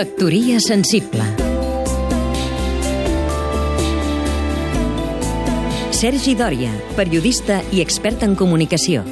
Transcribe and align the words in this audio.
Factoria 0.00 0.56
sensible 0.64 1.24
Sergi 5.92 6.32
Dòria, 6.38 6.70
periodista 6.96 7.58
i 7.68 7.82
expert 7.84 8.24
en 8.24 8.32
comunicació. 8.32 9.02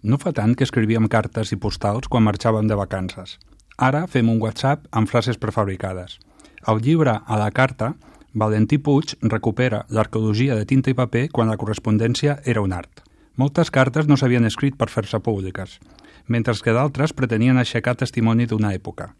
No 0.00 0.16
fa 0.16 0.32
tant 0.32 0.56
que 0.56 0.64
escrivíem 0.64 1.10
cartes 1.12 1.52
i 1.52 1.60
postals 1.60 2.08
quan 2.08 2.24
marxàvem 2.24 2.72
de 2.72 2.78
vacances. 2.80 3.36
Ara 3.76 4.06
fem 4.08 4.32
un 4.32 4.40
WhatsApp 4.40 4.88
amb 4.96 5.12
frases 5.12 5.36
prefabricades. 5.36 6.16
Al 6.64 6.80
llibre 6.80 7.18
A 7.26 7.36
la 7.36 7.50
carta, 7.50 7.92
Valentí 8.32 8.78
Puig 8.78 9.18
recupera 9.20 9.84
l'arqueologia 9.90 10.56
de 10.56 10.64
tinta 10.64 10.88
i 10.88 10.96
paper 10.96 11.26
quan 11.28 11.52
la 11.52 11.60
correspondència 11.60 12.38
era 12.46 12.64
un 12.64 12.72
art. 12.72 13.04
Moltes 13.36 13.68
cartes 13.68 14.08
no 14.08 14.16
s'havien 14.16 14.48
escrit 14.48 14.80
per 14.80 14.88
fer-se 14.88 15.20
públiques, 15.20 15.80
mentre 16.28 16.56
que 16.64 16.72
d'altres 16.72 17.12
pretenien 17.12 17.60
aixecar 17.60 18.00
testimoni 18.00 18.48
d'una 18.48 18.72
època. 18.72 19.12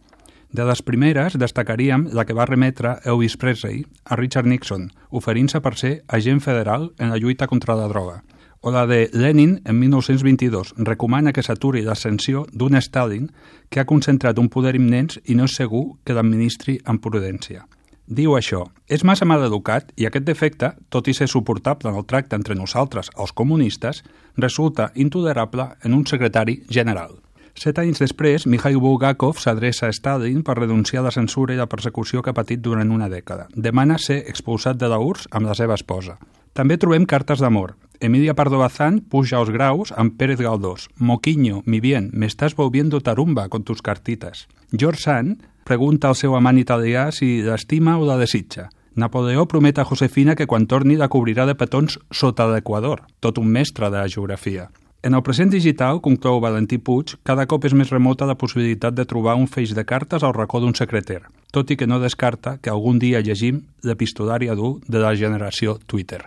De 0.52 0.66
les 0.68 0.82
primeres 0.84 1.38
destacaríem 1.40 2.10
la 2.12 2.26
que 2.28 2.34
va 2.36 2.44
remetre 2.44 2.98
Elvis 3.08 3.38
Presley 3.40 3.86
a 4.04 4.18
Richard 4.20 4.44
Nixon, 4.44 4.90
oferint-se 5.08 5.62
per 5.64 5.78
ser 5.80 5.92
agent 6.12 6.42
federal 6.44 6.90
en 6.98 7.08
la 7.08 7.16
lluita 7.16 7.48
contra 7.48 7.76
la 7.78 7.86
droga, 7.88 8.18
o 8.60 8.70
la 8.70 8.82
de 8.86 9.08
Lenin 9.14 9.62
en 9.64 9.78
1922 9.80 10.74
recomana 10.76 11.32
que 11.32 11.42
s'aturi 11.42 11.80
l'ascensió 11.86 12.44
d'un 12.52 12.76
Stalin 12.84 13.30
que 13.70 13.80
ha 13.80 13.88
concentrat 13.88 14.38
un 14.38 14.52
poder 14.52 14.76
immens 14.76 15.16
i 15.24 15.38
no 15.40 15.48
és 15.48 15.56
segur 15.56 15.96
que 16.04 16.12
l'administri 16.12 16.76
amb 16.84 17.00
prudència. 17.00 17.64
Diu 18.04 18.36
això, 18.36 18.66
és 18.92 19.08
massa 19.08 19.24
mal 19.24 19.40
educat 19.48 19.88
i 19.96 20.04
aquest 20.04 20.28
defecte, 20.28 20.74
tot 20.92 21.08
i 21.08 21.16
ser 21.16 21.32
suportable 21.32 21.88
en 21.88 21.96
el 21.96 22.04
tracte 22.04 22.36
entre 22.36 22.54
nosaltres, 22.54 23.08
els 23.16 23.32
comunistes, 23.32 24.04
resulta 24.36 24.92
intolerable 24.94 25.70
en 25.82 25.94
un 25.96 26.04
secretari 26.04 26.60
general. 26.68 27.22
Set 27.54 27.78
anys 27.78 28.00
després, 28.00 28.46
Mikhail 28.48 28.78
Bulgakov 28.80 29.38
s'adreça 29.38 29.86
a 29.88 29.92
Stalin 29.92 30.40
per 30.42 30.56
renunciar 30.58 31.02
a 31.02 31.06
la 31.06 31.14
censura 31.14 31.54
i 31.54 31.60
la 31.60 31.68
persecució 31.68 32.22
que 32.22 32.32
ha 32.32 32.36
patit 32.36 32.62
durant 32.64 32.90
una 32.90 33.10
dècada. 33.12 33.48
Demana 33.54 33.98
ser 33.98 34.22
expulsat 34.28 34.80
de 34.80 34.88
la 34.88 34.98
URSS 34.98 35.28
amb 35.30 35.50
la 35.50 35.56
seva 35.58 35.76
esposa. 35.76 36.16
També 36.52 36.76
trobem 36.76 37.06
cartes 37.08 37.40
d'amor. 37.40 37.76
Emilia 38.00 38.34
Pardo 38.34 38.58
Bazán 38.58 38.98
puja 39.08 39.38
als 39.38 39.52
graus 39.54 39.92
amb 39.96 40.16
Pérez 40.18 40.40
Galdós. 40.40 40.88
Moquiño, 40.96 41.62
mi 41.66 41.80
bien, 41.80 42.10
me 42.12 42.26
estás 42.26 42.56
volviendo 42.56 43.00
tarumba 43.00 43.48
con 43.48 43.62
tus 43.62 43.80
cartitas. 43.80 44.48
George 44.72 45.02
Sand 45.02 45.44
pregunta 45.64 46.08
al 46.08 46.16
seu 46.16 46.34
amant 46.34 46.58
italià 46.58 47.10
si 47.12 47.42
l'estima 47.46 47.98
o 47.98 48.08
la 48.08 48.18
desitja. 48.18 48.70
Napoleó 48.94 49.46
promet 49.48 49.78
a 49.78 49.84
Josefina 49.88 50.34
que 50.36 50.46
quan 50.46 50.66
torni 50.66 50.98
la 51.00 51.08
cobrirà 51.08 51.46
de 51.46 51.54
petons 51.54 51.98
sota 52.10 52.48
l'Equador, 52.50 53.06
tot 53.20 53.38
un 53.38 53.48
mestre 53.48 53.88
de 53.88 54.02
la 54.02 54.08
geografia. 54.08 54.68
En 55.02 55.14
el 55.18 55.22
present 55.26 55.50
digital, 55.50 55.98
conclou 55.98 56.38
Valentí 56.38 56.76
Puig, 56.78 57.16
cada 57.26 57.42
cop 57.50 57.64
és 57.66 57.74
més 57.74 57.90
remota 57.90 58.26
la 58.28 58.36
possibilitat 58.38 58.94
de 58.94 59.06
trobar 59.10 59.34
un 59.34 59.48
feix 59.50 59.72
de 59.74 59.82
cartes 59.82 60.22
al 60.22 60.34
racó 60.36 60.60
d'un 60.62 60.76
secreter, 60.78 61.24
tot 61.50 61.72
i 61.74 61.76
que 61.76 61.88
no 61.90 61.98
descarta 61.98 62.54
que 62.62 62.70
algun 62.70 63.00
dia 63.02 63.18
llegim 63.18 63.64
l'epistolari 63.82 64.46
adult 64.52 64.86
de 64.86 65.02
la 65.02 65.10
generació 65.18 65.74
Twitter. 65.90 66.22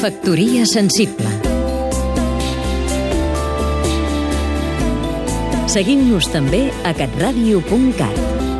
Factoria 0.00 0.64
sensible 0.66 1.28
Seguim-nos 5.72 6.32
també 6.32 6.70
a 6.88 6.96
catradio.cat 6.96 8.51